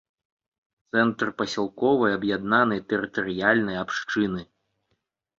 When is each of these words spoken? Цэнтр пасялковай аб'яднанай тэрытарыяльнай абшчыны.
Цэнтр 0.95 1.27
пасялковай 1.41 2.15
аб'яднанай 2.17 2.81
тэрытарыяльнай 2.93 3.77
абшчыны. 3.83 4.41